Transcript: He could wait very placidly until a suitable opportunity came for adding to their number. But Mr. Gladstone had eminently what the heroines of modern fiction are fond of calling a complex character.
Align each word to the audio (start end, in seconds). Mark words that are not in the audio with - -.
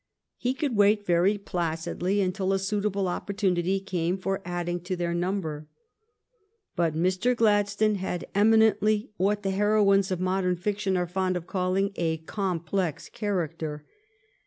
He 0.39 0.55
could 0.55 0.75
wait 0.75 1.05
very 1.05 1.37
placidly 1.37 2.21
until 2.21 2.53
a 2.53 2.57
suitable 2.57 3.07
opportunity 3.07 3.79
came 3.79 4.17
for 4.17 4.41
adding 4.43 4.79
to 4.79 4.95
their 4.95 5.13
number. 5.13 5.67
But 6.75 6.95
Mr. 6.95 7.35
Gladstone 7.35 7.93
had 7.97 8.25
eminently 8.33 9.11
what 9.17 9.43
the 9.43 9.51
heroines 9.51 10.09
of 10.09 10.19
modern 10.19 10.55
fiction 10.55 10.97
are 10.97 11.05
fond 11.05 11.37
of 11.37 11.45
calling 11.45 11.91
a 11.97 12.17
complex 12.17 13.09
character. 13.09 13.85